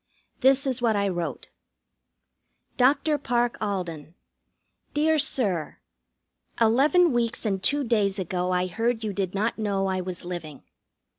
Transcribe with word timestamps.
This 0.39 0.65
is 0.65 0.81
what 0.81 0.95
I 0.95 1.07
wrote: 1.07 1.49
DR. 2.75 3.19
PARKE 3.19 3.55
ALDEN: 3.61 4.15
Dear 4.95 5.19
Sir, 5.19 5.77
Eleven 6.59 7.13
weeks 7.13 7.45
and 7.45 7.61
two 7.61 7.83
days 7.83 8.17
ago 8.17 8.49
I 8.51 8.65
heard 8.65 9.03
you 9.03 9.13
did 9.13 9.35
not 9.35 9.59
know 9.59 9.85
I 9.85 10.01
was 10.01 10.25
living. 10.25 10.63